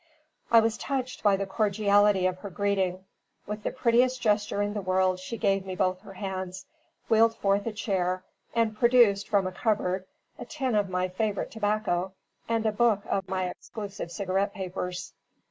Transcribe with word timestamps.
I 0.49 0.61
was 0.61 0.79
touched 0.79 1.21
by 1.21 1.35
the 1.37 1.45
cordiality 1.45 2.25
of 2.25 2.39
her 2.39 2.49
greeting. 2.49 3.05
With 3.45 3.61
the 3.61 3.69
prettiest 3.69 4.19
gesture 4.19 4.59
in 4.59 4.73
the 4.73 4.81
world 4.81 5.19
she 5.19 5.37
gave 5.37 5.63
me 5.63 5.75
both 5.75 6.01
her 6.01 6.13
hands; 6.13 6.65
wheeled 7.07 7.35
forth 7.35 7.67
a 7.67 7.71
chair; 7.71 8.23
and 8.55 8.75
produced, 8.75 9.29
from 9.29 9.45
a 9.45 9.51
cupboard, 9.51 10.05
a 10.39 10.45
tin 10.45 10.73
of 10.73 10.89
my 10.89 11.07
favourite 11.07 11.51
tobacco, 11.51 12.13
and 12.49 12.65
a 12.65 12.71
book 12.71 13.03
of 13.07 13.29
my 13.29 13.45
exclusive 13.47 14.09
cigarette 14.11 14.55
papers. 14.55 15.13